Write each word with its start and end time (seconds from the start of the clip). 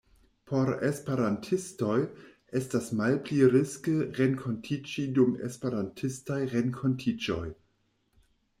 Por 0.51 0.69
Esperantistoj, 0.91 1.97
estas 2.61 2.87
malpli 3.01 3.37
riske 3.57 3.93
renkontiĝi 4.21 5.05
dum 5.19 5.37
Esperantistaj 5.51 6.41
renkontiĝoj. 6.55 7.43